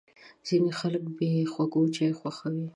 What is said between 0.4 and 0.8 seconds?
ځینې